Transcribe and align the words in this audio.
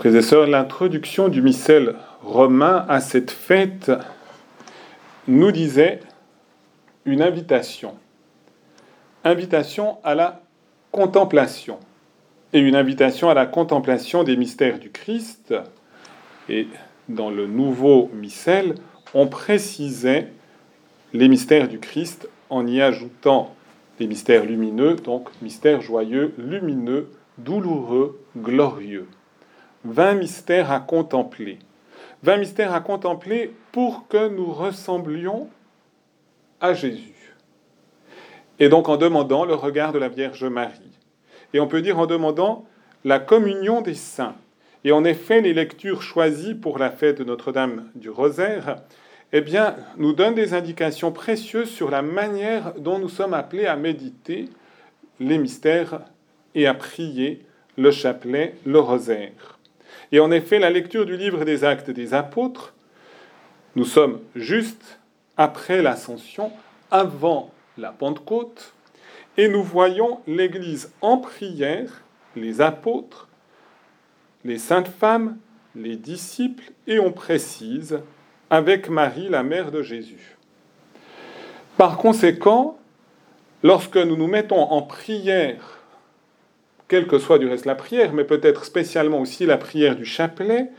Frères 0.00 0.46
l'introduction 0.46 1.28
du 1.28 1.42
missel 1.42 1.94
romain 2.22 2.86
à 2.88 3.00
cette 3.00 3.30
fête 3.30 3.92
nous 5.28 5.52
disait 5.52 6.00
une 7.04 7.20
invitation. 7.20 7.96
Invitation 9.24 9.98
à 10.02 10.14
la 10.14 10.40
contemplation. 10.90 11.78
Et 12.54 12.60
une 12.60 12.76
invitation 12.76 13.28
à 13.28 13.34
la 13.34 13.44
contemplation 13.44 14.24
des 14.24 14.38
mystères 14.38 14.78
du 14.78 14.88
Christ. 14.90 15.54
Et 16.48 16.66
dans 17.10 17.28
le 17.28 17.46
nouveau 17.46 18.10
missel, 18.14 18.76
on 19.12 19.26
précisait 19.26 20.32
les 21.12 21.28
mystères 21.28 21.68
du 21.68 21.78
Christ 21.78 22.26
en 22.48 22.66
y 22.66 22.80
ajoutant 22.80 23.54
les 23.98 24.06
mystères 24.06 24.46
lumineux, 24.46 24.94
donc 24.94 25.28
mystères 25.42 25.82
joyeux, 25.82 26.32
lumineux, 26.38 27.10
douloureux, 27.36 28.18
glorieux. 28.38 29.06
20 29.84 30.14
mystères 30.14 30.70
à 30.70 30.80
contempler. 30.80 31.58
20 32.22 32.36
mystères 32.36 32.74
à 32.74 32.80
contempler 32.80 33.54
pour 33.72 34.06
que 34.08 34.28
nous 34.28 34.52
ressemblions 34.52 35.48
à 36.60 36.74
Jésus. 36.74 37.34
Et 38.58 38.68
donc 38.68 38.88
en 38.88 38.98
demandant 38.98 39.44
le 39.44 39.54
regard 39.54 39.92
de 39.92 39.98
la 39.98 40.08
Vierge 40.08 40.44
Marie. 40.44 40.98
Et 41.54 41.60
on 41.60 41.66
peut 41.66 41.80
dire 41.80 41.98
en 41.98 42.06
demandant 42.06 42.66
la 43.04 43.18
communion 43.18 43.80
des 43.80 43.94
saints. 43.94 44.36
Et 44.84 44.92
en 44.92 45.04
effet, 45.04 45.40
les 45.40 45.54
lectures 45.54 46.02
choisies 46.02 46.54
pour 46.54 46.78
la 46.78 46.90
fête 46.90 47.18
de 47.18 47.24
Notre-Dame 47.24 47.90
du 47.94 48.10
Rosaire, 48.10 48.76
eh 49.32 49.40
bien, 49.40 49.76
nous 49.96 50.12
donnent 50.12 50.34
des 50.34 50.54
indications 50.54 51.12
précieuses 51.12 51.70
sur 51.70 51.90
la 51.90 52.02
manière 52.02 52.74
dont 52.74 52.98
nous 52.98 53.08
sommes 53.08 53.34
appelés 53.34 53.66
à 53.66 53.76
méditer 53.76 54.48
les 55.20 55.38
mystères 55.38 56.00
et 56.54 56.66
à 56.66 56.74
prier 56.74 57.44
le 57.76 57.90
chapelet, 57.90 58.54
le 58.66 58.80
rosaire. 58.80 59.59
Et 60.12 60.20
en 60.20 60.30
effet, 60.30 60.58
la 60.58 60.70
lecture 60.70 61.06
du 61.06 61.16
livre 61.16 61.44
des 61.44 61.64
actes 61.64 61.90
des 61.90 62.14
apôtres, 62.14 62.74
nous 63.76 63.84
sommes 63.84 64.20
juste 64.34 64.98
après 65.36 65.82
l'ascension, 65.82 66.50
avant 66.90 67.52
la 67.78 67.92
Pentecôte, 67.92 68.74
et 69.36 69.48
nous 69.48 69.62
voyons 69.62 70.20
l'Église 70.26 70.92
en 71.00 71.18
prière, 71.18 72.02
les 72.34 72.60
apôtres, 72.60 73.28
les 74.44 74.58
saintes 74.58 74.88
femmes, 74.88 75.36
les 75.76 75.96
disciples, 75.96 76.72
et 76.86 76.98
on 76.98 77.12
précise 77.12 78.00
avec 78.50 78.88
Marie, 78.88 79.28
la 79.28 79.44
mère 79.44 79.70
de 79.70 79.82
Jésus. 79.82 80.36
Par 81.76 81.96
conséquent, 81.96 82.78
lorsque 83.62 83.96
nous 83.96 84.16
nous 84.16 84.26
mettons 84.26 84.60
en 84.60 84.82
prière 84.82 85.79
quelle 86.90 87.06
que 87.06 87.20
soit 87.20 87.38
du 87.38 87.46
reste 87.46 87.66
la 87.66 87.76
prière, 87.76 88.12
mais 88.12 88.24
peut-être 88.24 88.64
spécialement 88.64 89.20
aussi 89.20 89.46
la 89.46 89.56
prière 89.56 89.94
du 89.94 90.04
chapelet, 90.04 90.72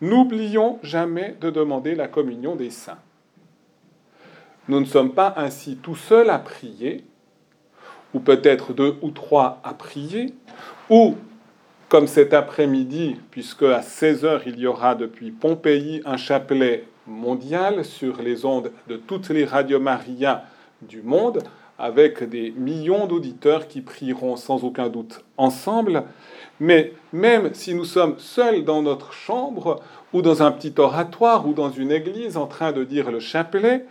n'oublions 0.00 0.78
jamais 0.84 1.34
de 1.40 1.50
demander 1.50 1.96
la 1.96 2.06
communion 2.06 2.54
des 2.54 2.70
saints. 2.70 3.00
Nous 4.68 4.78
ne 4.78 4.84
sommes 4.84 5.12
pas 5.12 5.34
ainsi 5.36 5.76
tout 5.76 5.96
seuls 5.96 6.30
à 6.30 6.38
prier, 6.38 7.04
ou 8.14 8.20
peut-être 8.20 8.74
deux 8.74 8.96
ou 9.02 9.10
trois 9.10 9.60
à 9.64 9.74
prier, 9.74 10.34
ou 10.88 11.16
comme 11.88 12.06
cet 12.06 12.32
après-midi, 12.32 13.16
puisque 13.32 13.64
à 13.64 13.80
16h 13.80 14.42
il 14.46 14.60
y 14.60 14.68
aura 14.68 14.94
depuis 14.94 15.32
Pompéi 15.32 16.00
un 16.04 16.16
chapelet 16.16 16.84
mondial 17.08 17.84
sur 17.84 18.22
les 18.22 18.44
ondes 18.44 18.70
de 18.86 18.96
toutes 18.96 19.30
les 19.30 19.44
radios 19.44 19.80
Maria 19.80 20.44
du 20.80 21.02
monde, 21.02 21.42
avec 21.78 22.28
des 22.28 22.52
millions 22.52 23.06
d'auditeurs 23.06 23.68
qui 23.68 23.80
prieront 23.80 24.36
sans 24.36 24.64
aucun 24.64 24.88
doute 24.88 25.24
ensemble. 25.36 26.04
Mais 26.58 26.92
même 27.12 27.52
si 27.52 27.74
nous 27.74 27.84
sommes 27.84 28.18
seuls 28.18 28.64
dans 28.64 28.82
notre 28.82 29.12
chambre, 29.12 29.80
ou 30.12 30.22
dans 30.22 30.42
un 30.42 30.50
petit 30.52 30.72
oratoire, 30.78 31.46
ou 31.46 31.52
dans 31.52 31.70
une 31.70 31.92
église 31.92 32.36
en 32.36 32.46
train 32.46 32.72
de 32.72 32.84
dire 32.84 33.10
le 33.10 33.20
chapelet, 33.20 33.84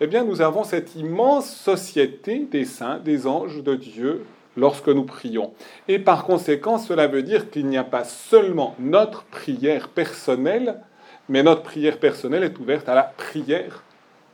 eh 0.00 0.06
bien 0.06 0.24
nous 0.24 0.40
avons 0.40 0.64
cette 0.64 0.96
immense 0.96 1.50
société 1.50 2.46
des 2.50 2.64
saints, 2.64 3.00
des 3.04 3.26
anges 3.26 3.62
de 3.62 3.74
Dieu 3.74 4.24
lorsque 4.56 4.88
nous 4.88 5.04
prions. 5.04 5.52
Et 5.86 5.98
par 5.98 6.24
conséquent, 6.24 6.78
cela 6.78 7.06
veut 7.06 7.22
dire 7.22 7.50
qu'il 7.50 7.66
n'y 7.66 7.78
a 7.78 7.84
pas 7.84 8.04
seulement 8.04 8.74
notre 8.80 9.24
prière 9.24 9.88
personnelle, 9.88 10.80
mais 11.28 11.42
notre 11.42 11.62
prière 11.62 11.98
personnelle 11.98 12.42
est 12.42 12.58
ouverte 12.58 12.88
à 12.88 12.94
la 12.94 13.02
prière 13.04 13.84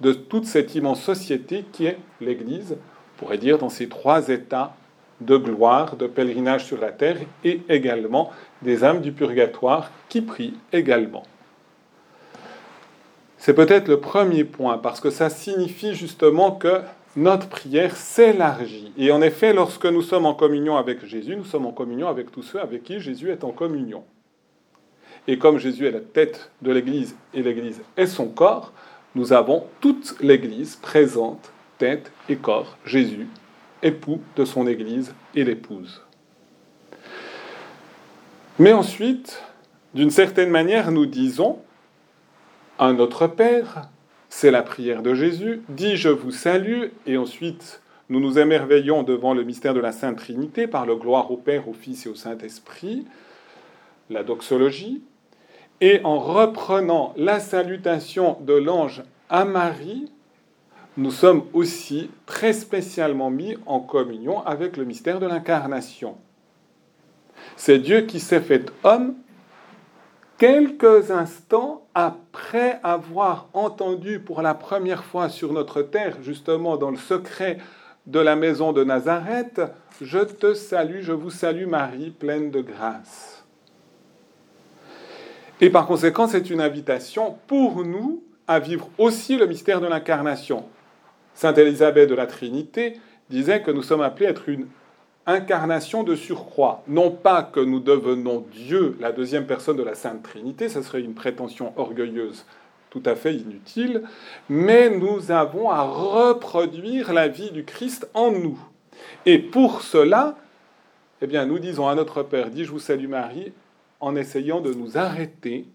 de 0.00 0.12
toute 0.12 0.46
cette 0.46 0.74
immense 0.74 1.02
société 1.02 1.64
qui 1.72 1.86
est 1.86 1.98
l'Église, 2.20 2.76
pourrait 3.16 3.38
dire, 3.38 3.58
dans 3.58 3.68
ces 3.68 3.88
trois 3.88 4.28
états 4.28 4.74
de 5.20 5.36
gloire, 5.36 5.96
de 5.96 6.06
pèlerinage 6.06 6.64
sur 6.64 6.80
la 6.80 6.92
terre, 6.92 7.18
et 7.44 7.60
également 7.68 8.30
des 8.62 8.84
âmes 8.84 9.00
du 9.00 9.12
purgatoire 9.12 9.90
qui 10.08 10.20
prient 10.20 10.54
également. 10.72 11.22
C'est 13.38 13.54
peut-être 13.54 13.88
le 13.88 14.00
premier 14.00 14.44
point, 14.44 14.78
parce 14.78 15.00
que 15.00 15.10
ça 15.10 15.30
signifie 15.30 15.94
justement 15.94 16.52
que 16.52 16.80
notre 17.16 17.48
prière 17.48 17.96
s'élargit. 17.96 18.92
Et 18.96 19.12
en 19.12 19.22
effet, 19.22 19.52
lorsque 19.52 19.86
nous 19.86 20.02
sommes 20.02 20.26
en 20.26 20.34
communion 20.34 20.76
avec 20.76 21.04
Jésus, 21.04 21.36
nous 21.36 21.44
sommes 21.44 21.66
en 21.66 21.72
communion 21.72 22.08
avec 22.08 22.32
tous 22.32 22.42
ceux 22.42 22.60
avec 22.60 22.82
qui 22.82 23.00
Jésus 23.00 23.30
est 23.30 23.44
en 23.44 23.52
communion. 23.52 24.04
Et 25.28 25.38
comme 25.38 25.58
Jésus 25.58 25.86
est 25.86 25.92
la 25.92 26.00
tête 26.00 26.50
de 26.60 26.72
l'Église 26.72 27.16
et 27.32 27.42
l'Église 27.42 27.82
est 27.96 28.06
son 28.06 28.26
corps, 28.26 28.72
nous 29.14 29.32
avons 29.32 29.64
toute 29.80 30.16
l'Église 30.20 30.76
présente 30.76 31.52
tête 31.78 32.12
et 32.28 32.36
corps, 32.36 32.76
Jésus, 32.84 33.26
époux 33.82 34.20
de 34.36 34.44
son 34.44 34.66
Église 34.66 35.14
et 35.34 35.44
l'épouse. 35.44 36.02
Mais 38.58 38.72
ensuite, 38.72 39.42
d'une 39.94 40.10
certaine 40.10 40.50
manière, 40.50 40.90
nous 40.90 41.06
disons 41.06 41.58
à 42.78 42.92
notre 42.92 43.26
Père, 43.26 43.88
c'est 44.28 44.50
la 44.50 44.62
prière 44.62 45.02
de 45.02 45.14
Jésus, 45.14 45.62
dit 45.68 45.96
je 45.96 46.08
vous 46.08 46.32
salue, 46.32 46.88
et 47.06 47.16
ensuite 47.16 47.80
nous 48.08 48.20
nous 48.20 48.38
émerveillons 48.38 49.02
devant 49.02 49.32
le 49.32 49.44
mystère 49.44 49.74
de 49.74 49.80
la 49.80 49.92
Sainte 49.92 50.18
Trinité 50.18 50.66
par 50.66 50.86
le 50.86 50.96
gloire 50.96 51.30
au 51.30 51.36
Père, 51.36 51.68
au 51.68 51.72
Fils 51.72 52.06
et 52.06 52.08
au 52.08 52.14
Saint-Esprit, 52.14 53.06
la 54.10 54.22
doxologie, 54.22 55.02
et 55.80 56.00
en 56.04 56.18
reprenant 56.18 57.14
la 57.16 57.40
salutation 57.40 58.38
de 58.40 58.54
l'ange 58.54 59.02
à 59.30 59.44
Marie, 59.44 60.10
nous 60.96 61.10
sommes 61.10 61.44
aussi 61.52 62.10
très 62.26 62.52
spécialement 62.52 63.30
mis 63.30 63.56
en 63.66 63.80
communion 63.80 64.44
avec 64.46 64.76
le 64.76 64.84
mystère 64.84 65.18
de 65.18 65.26
l'incarnation. 65.26 66.16
C'est 67.56 67.78
Dieu 67.78 68.02
qui 68.02 68.20
s'est 68.20 68.40
fait 68.40 68.70
homme 68.84 69.14
quelques 70.38 71.10
instants 71.10 71.86
après 71.94 72.80
avoir 72.82 73.48
entendu 73.54 74.20
pour 74.20 74.42
la 74.42 74.54
première 74.54 75.04
fois 75.04 75.28
sur 75.28 75.52
notre 75.52 75.82
terre, 75.82 76.18
justement 76.22 76.76
dans 76.76 76.90
le 76.90 76.96
secret 76.96 77.58
de 78.06 78.20
la 78.20 78.36
maison 78.36 78.72
de 78.72 78.84
Nazareth, 78.84 79.62
Je 80.00 80.18
te 80.18 80.54
salue, 80.54 81.00
je 81.00 81.12
vous 81.12 81.30
salue 81.30 81.66
Marie, 81.66 82.10
pleine 82.10 82.50
de 82.50 82.60
grâce. 82.60 83.44
Et 85.60 85.70
par 85.70 85.86
conséquent, 85.86 86.26
c'est 86.26 86.50
une 86.50 86.60
invitation 86.60 87.38
pour 87.46 87.84
nous 87.84 88.22
à 88.46 88.58
vivre 88.58 88.90
aussi 88.98 89.36
le 89.36 89.46
mystère 89.46 89.80
de 89.80 89.86
l'incarnation. 89.86 90.64
Sainte 91.34 91.58
Élisabeth 91.58 92.08
de 92.08 92.14
la 92.14 92.26
Trinité 92.26 92.94
disait 93.30 93.62
que 93.62 93.70
nous 93.70 93.82
sommes 93.82 94.02
appelés 94.02 94.26
à 94.26 94.30
être 94.30 94.48
une 94.48 94.66
incarnation 95.26 96.02
de 96.02 96.14
surcroît. 96.14 96.82
Non 96.86 97.10
pas 97.10 97.42
que 97.42 97.60
nous 97.60 97.80
devenons 97.80 98.44
Dieu, 98.52 98.96
la 99.00 99.12
deuxième 99.12 99.46
personne 99.46 99.76
de 99.76 99.82
la 99.82 99.94
Sainte 99.94 100.22
Trinité, 100.22 100.68
ce 100.68 100.82
serait 100.82 101.00
une 101.00 101.14
prétention 101.14 101.72
orgueilleuse 101.76 102.44
tout 102.94 103.02
à 103.06 103.16
fait 103.16 103.34
inutile, 103.34 104.04
mais 104.48 104.88
nous 104.88 105.32
avons 105.32 105.68
à 105.68 105.82
reproduire 105.82 107.12
la 107.12 107.26
vie 107.26 107.50
du 107.50 107.64
Christ 107.64 108.08
en 108.14 108.30
nous. 108.30 108.56
Et 109.26 109.40
pour 109.40 109.82
cela, 109.82 110.36
eh 111.20 111.26
bien, 111.26 111.44
nous 111.44 111.58
disons 111.58 111.88
à 111.88 111.96
notre 111.96 112.22
Père, 112.22 112.50
dis 112.50 112.64
je 112.64 112.70
vous 112.70 112.78
salue 112.78 113.08
Marie, 113.08 113.52
en 113.98 114.14
essayant 114.14 114.60
de 114.60 114.72
nous 114.72 114.96
arrêter 114.96 115.66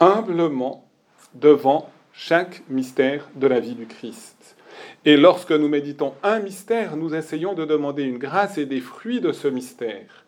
humblement 0.00 0.88
devant 1.34 1.90
chaque 2.18 2.68
mystère 2.68 3.28
de 3.36 3.46
la 3.46 3.60
vie 3.60 3.76
du 3.76 3.86
Christ. 3.86 4.56
Et 5.04 5.16
lorsque 5.16 5.52
nous 5.52 5.68
méditons 5.68 6.14
un 6.24 6.40
mystère, 6.40 6.96
nous 6.96 7.14
essayons 7.14 7.54
de 7.54 7.64
demander 7.64 8.02
une 8.02 8.18
grâce 8.18 8.58
et 8.58 8.66
des 8.66 8.80
fruits 8.80 9.20
de 9.20 9.30
ce 9.30 9.46
mystère. 9.46 10.24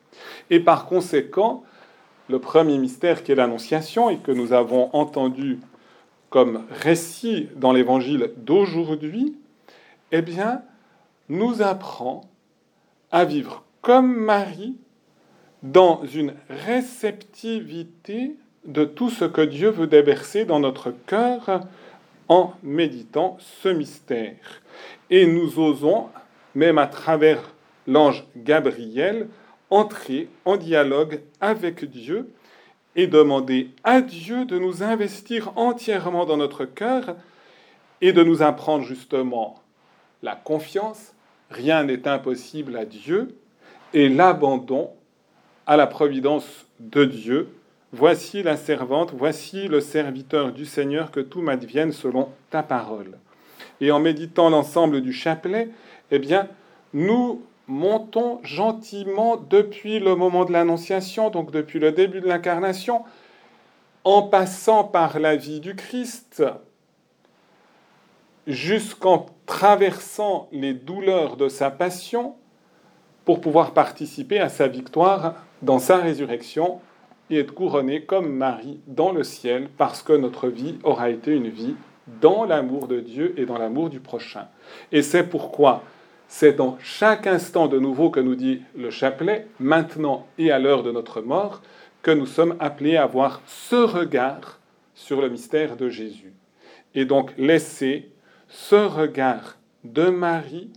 Et 0.51 0.61
par 0.61 0.87
conséquent, 0.87 1.65
le 2.29 2.39
premier 2.39 2.79
mystère 2.79 3.25
qui 3.25 3.33
est 3.33 3.35
l'Annonciation 3.35 4.09
et 4.09 4.19
que 4.19 4.31
nous 4.31 4.53
avons 4.53 4.89
entendu 4.93 5.59
comme 6.31 6.65
récit 6.71 7.49
dans 7.57 7.73
l'évangile 7.73 8.31
d'aujourd'hui, 8.37 9.37
eh 10.13 10.23
bien, 10.23 10.63
nous 11.29 11.61
apprend 11.61 12.21
à 13.11 13.25
vivre 13.25 13.65
comme 13.83 14.15
Marie 14.15 14.77
dans 15.65 16.05
une 16.05 16.35
réceptivité 16.49 18.37
de 18.65 18.85
tout 18.85 19.11
ce 19.11 19.25
que 19.25 19.41
Dieu 19.41 19.71
veut 19.71 19.87
déverser 19.87 20.45
dans 20.45 20.61
notre 20.61 20.93
cœur 21.07 21.63
en 22.29 22.53
méditant 22.63 23.37
ce 23.41 23.69
mystère. 23.69 24.63
Et 25.11 25.27
nous 25.27 25.59
osons, 25.59 26.09
même 26.55 26.79
à 26.79 26.87
travers 26.87 27.55
l'ange 27.87 28.25
Gabriel, 28.37 29.29
entrer 29.71 30.29
en 30.45 30.57
dialogue 30.57 31.21
avec 31.41 31.85
Dieu 31.85 32.31
et 32.97 33.07
demander 33.07 33.71
à 33.85 34.01
Dieu 34.01 34.45
de 34.45 34.59
nous 34.59 34.83
investir 34.83 35.53
entièrement 35.57 36.27
dans 36.27 36.37
notre 36.37 36.65
cœur 36.65 37.17
et 38.01 38.13
de 38.13 38.23
nous 38.23 38.43
apprendre 38.43 38.85
justement 38.85 39.61
la 40.23 40.35
confiance, 40.35 41.15
rien 41.51 41.85
n'est 41.85 42.07
impossible 42.07 42.77
à 42.77 42.85
Dieu, 42.85 43.37
et 43.93 44.09
l'abandon 44.09 44.91
à 45.67 45.77
la 45.77 45.87
providence 45.87 46.67
de 46.79 47.05
Dieu. 47.05 47.49
Voici 47.93 48.45
la 48.45 48.57
servante, 48.57 49.13
voici 49.17 49.67
le 49.67 49.81
serviteur 49.81 50.53
du 50.53 50.65
Seigneur, 50.65 51.11
que 51.11 51.19
tout 51.19 51.43
m'advienne 51.43 51.91
selon 51.91 52.29
ta 52.51 52.63
parole. 52.63 53.19
Et 53.81 53.91
en 53.91 53.99
méditant 53.99 54.49
l'ensemble 54.49 55.01
du 55.01 55.13
chapelet, 55.13 55.71
eh 56.13 56.21
bien, 56.21 56.47
nous 56.95 57.43
montons 57.67 58.39
gentiment 58.45 59.37
depuis 59.37 59.99
le 59.99 60.15
moment 60.15 60.45
de 60.45 60.53
l'Annonciation, 60.53 61.31
donc 61.31 61.51
depuis 61.51 61.81
le 61.81 61.91
début 61.91 62.21
de 62.21 62.29
l'incarnation, 62.29 63.03
en 64.05 64.23
passant 64.23 64.85
par 64.85 65.19
la 65.19 65.35
vie 65.35 65.59
du 65.59 65.75
Christ, 65.75 66.45
jusqu'en 68.47 69.27
traversant 69.47 70.49
les 70.53 70.75
douleurs 70.75 71.37
de 71.37 71.49
sa 71.49 71.73
passion, 71.73 72.37
pour 73.25 73.41
pouvoir 73.41 73.73
participer 73.73 74.39
à 74.39 74.49
sa 74.49 74.69
victoire 74.69 75.35
dans 75.63 75.79
sa 75.81 75.97
résurrection 75.99 76.81
et 77.31 77.39
être 77.39 77.55
couronné 77.55 78.03
comme 78.03 78.33
Marie 78.33 78.81
dans 78.87 79.13
le 79.13 79.23
ciel, 79.23 79.69
parce 79.79 80.03
que 80.03 80.13
notre 80.13 80.49
vie 80.49 80.79
aura 80.83 81.11
été 81.11 81.33
une 81.33 81.49
vie 81.49 81.75
dans 82.21 82.45
l'amour 82.45 82.89
de 82.89 83.01
Dieu 83.01 83.35
et 83.37 83.47
dans 83.47 83.59
l'amour 83.59 83.89
du 83.89 84.01
prochain. 84.01 84.49
Et 84.93 85.03
c'est 85.03 85.25
pourquoi 85.25 85.83
c'est 86.29 86.53
dans 86.53 86.79
chaque 86.81 87.27
instant 87.27 87.67
de 87.67 87.79
nouveau 87.79 88.11
que 88.11 88.21
nous 88.21 88.37
dit 88.37 88.63
le 88.77 88.91
chapelet, 88.91 89.47
maintenant 89.59 90.27
et 90.39 90.53
à 90.53 90.61
l'heure 90.61 90.83
de 90.83 90.93
notre 90.93 91.21
mort, 91.21 91.61
que 92.03 92.11
nous 92.13 92.27
sommes 92.27 92.57
appelés 92.61 92.97
à 92.97 93.03
avoir 93.03 93.43
ce 93.47 93.77
regard 93.77 94.61
sur 94.95 95.21
le 95.21 95.29
mystère 95.29 95.77
de 95.77 95.89
Jésus. 95.89 96.33
Et 96.95 97.05
donc 97.05 97.33
laisser 97.37 98.11
ce 98.49 98.77
regard 98.77 99.57
de 99.85 100.09
Marie 100.09 100.71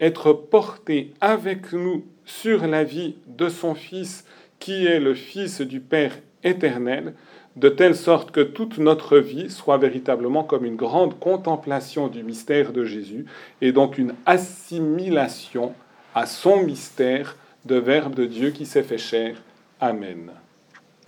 être 0.00 0.32
porté 0.32 1.14
avec 1.20 1.72
nous 1.72 2.04
sur 2.24 2.66
la 2.66 2.84
vie 2.84 3.16
de 3.26 3.48
son 3.48 3.74
Fils, 3.74 4.26
qui 4.62 4.86
est 4.86 5.00
le 5.00 5.14
Fils 5.14 5.60
du 5.60 5.80
Père 5.80 6.16
éternel, 6.44 7.14
de 7.56 7.68
telle 7.68 7.96
sorte 7.96 8.30
que 8.30 8.40
toute 8.40 8.78
notre 8.78 9.18
vie 9.18 9.50
soit 9.50 9.76
véritablement 9.76 10.44
comme 10.44 10.64
une 10.64 10.76
grande 10.76 11.18
contemplation 11.18 12.06
du 12.06 12.22
mystère 12.22 12.72
de 12.72 12.84
Jésus, 12.84 13.26
et 13.60 13.72
donc 13.72 13.98
une 13.98 14.14
assimilation 14.24 15.74
à 16.14 16.26
son 16.26 16.62
mystère 16.62 17.36
de 17.64 17.74
Verbe 17.74 18.14
de 18.14 18.24
Dieu 18.24 18.50
qui 18.50 18.64
s'est 18.64 18.84
fait 18.84 18.98
chair. 18.98 19.34
Amen. 19.80 20.30